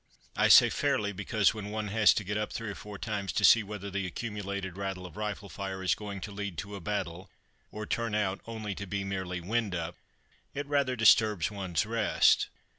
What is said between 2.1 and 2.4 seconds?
to get